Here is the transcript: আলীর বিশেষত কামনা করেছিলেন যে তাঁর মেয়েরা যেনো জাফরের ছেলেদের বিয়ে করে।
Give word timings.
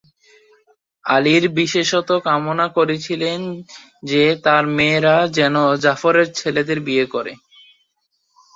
আলীর 1.05 1.43
বিশেষত 1.57 2.09
কামনা 2.25 2.65
করেছিলেন 2.77 3.39
যে 4.03 4.23
তাঁর 4.45 4.63
মেয়েরা 4.77 5.15
যেনো 5.37 5.63
জাফরের 5.83 6.27
ছেলেদের 6.35 6.77
বিয়ে 6.87 7.05
করে। 7.13 7.33